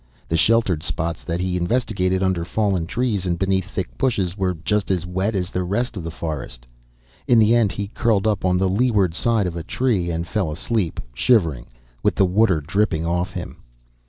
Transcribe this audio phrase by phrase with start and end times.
[0.29, 4.89] The sheltered spots that he investigated, under fallen trees and beneath thick bushes, were just
[4.89, 6.65] as wet as the rest of the forest.
[7.27, 10.51] In the end he curled up on the leeward side of a tree, and fell
[10.51, 11.67] asleep, shivering,
[12.01, 13.57] with the water dripping off him.